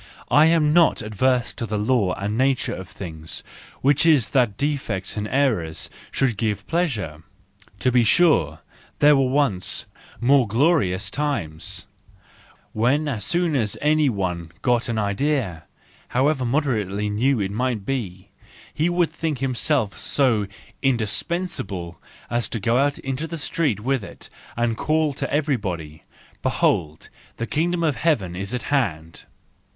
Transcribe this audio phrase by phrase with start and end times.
[0.31, 3.43] I am not averse to the law and nature of things*
[3.81, 8.61] which is that defects and errors should give pleasure!—To be sure
[8.97, 9.85] there were once
[10.19, 11.85] 'more glorious J times,
[12.73, 15.65] when as soon as any one got an idea,
[16.07, 18.29] however moderately new it might be,
[18.73, 20.47] he would think him¬ self so
[20.81, 26.01] indispensable as to go out into the street with it, and call to everybody:'
[26.41, 27.09] Behold!
[27.37, 29.25] the kingdom of heaven is at hand!